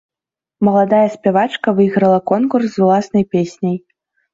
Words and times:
Маладая 0.67 1.09
спявачка 1.17 1.75
выйграла 1.83 2.19
конкурс 2.35 2.67
з 2.77 2.87
уласнай 2.89 3.33
песняй. 3.33 3.77